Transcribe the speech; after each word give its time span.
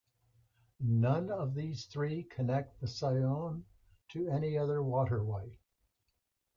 None 0.79 1.29
of 1.29 1.53
these 1.53 1.85
three 1.85 2.23
connect 2.23 2.79
the 2.79 2.87
Saône 2.87 3.61
to 4.09 4.27
any 4.29 4.57
other 4.57 4.81
waterway. 4.81 5.59